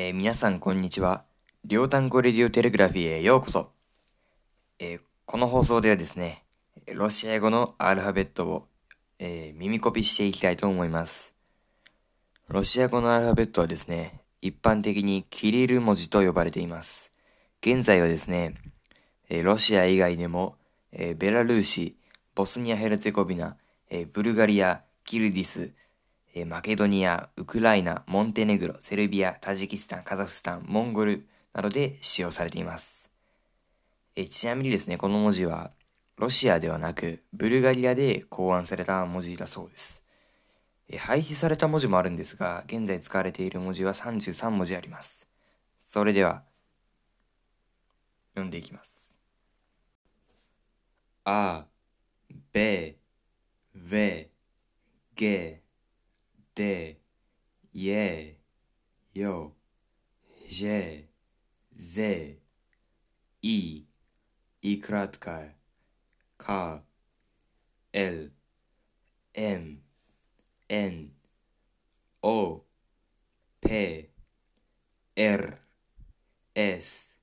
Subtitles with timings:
[0.00, 1.24] えー皆さんこんにちは。
[1.64, 3.72] 両単語レディオテレグラフィーへようこそ。
[4.78, 6.44] えーこの放送ではですね、
[6.94, 8.68] ロシア語のアルファベットを、
[9.18, 11.34] えー耳コピしていきたいと思います。
[12.46, 17.12] ロシア語のアルファベットはですね、一般的にキリル文字と呼ばれています。
[17.60, 18.54] 現在はですね、
[19.28, 20.54] えロシア以外でも、
[20.92, 21.96] えベラルーシ、
[22.36, 23.56] ボスニア・ヘルツェゴビナ、
[23.90, 25.74] えブルガリア、キルディス、
[26.34, 33.10] えマケドニア、ウクライナ、モンテネグロ、セルビア、タジキスタン、カザフスタン、モンゴルなどで使用されています。
[34.14, 35.72] えちなみにですね、この文字は
[36.16, 40.04] ロシアではなくブルガリアで考案された文字だそうです。
[40.88, 45.28] え廃止された文字もあるんですが、現在使われている文字は33文字あります。
[45.80, 46.42] それでは、
[48.34, 49.16] 読んでいきます。
[51.24, 51.66] あ、
[52.52, 52.96] べ、
[53.74, 54.30] べ、
[55.14, 55.62] げ、
[56.58, 56.96] de,
[57.72, 58.36] ye,
[59.14, 59.54] yo,
[60.48, 61.06] že,
[61.72, 62.36] ze,
[63.42, 63.86] i,
[64.62, 65.54] i kratka,
[66.36, 66.82] k,
[67.92, 68.18] l,
[69.34, 69.82] m,
[70.68, 71.10] n,
[72.22, 72.64] o,
[73.60, 74.10] p,
[75.14, 75.46] r,
[76.56, 77.14] s,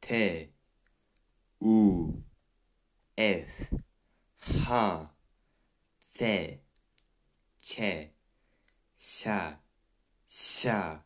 [0.00, 0.24] t,
[1.60, 2.24] u,
[3.18, 3.68] f,
[4.40, 5.10] h,
[6.00, 6.64] c, c,
[7.64, 8.13] 切。
[8.96, 9.54] シャー、
[10.26, 10.98] シャー、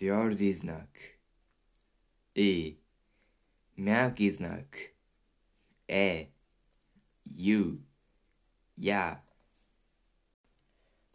[0.00, 0.86] デオールディズナック
[2.36, 2.78] I,
[3.78, 4.64] märki znak.
[5.86, 6.30] E,
[7.36, 7.78] you,
[8.76, 9.20] や、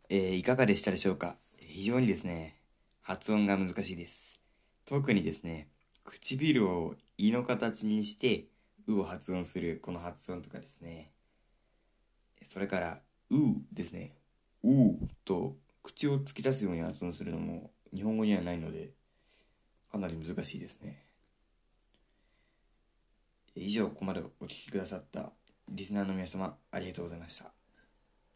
[0.08, 1.36] えー、いかがでしたでしょうか？
[1.58, 2.62] 非常にですね、
[3.02, 4.40] 発音が難しいです。
[4.86, 5.68] 特にですね、
[6.06, 8.46] 唇を胃の形にして、
[8.88, 11.12] うを発音するこの発音とかですね。
[12.44, 13.36] それから、う
[13.74, 14.19] ですね。
[14.64, 18.92] う」と口を突き出すように発音するのも日本語にはないので
[19.92, 21.06] かなり難しいですね。
[23.56, 25.34] 以上ここまでお聴きくださった
[25.68, 27.59] リスナーの皆様ありがとうございました。